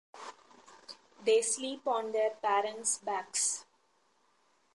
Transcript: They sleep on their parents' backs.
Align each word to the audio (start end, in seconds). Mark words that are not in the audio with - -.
They 1.23 1.43
sleep 1.43 1.85
on 1.85 2.11
their 2.11 2.31
parents' 2.31 2.97
backs. 2.97 3.65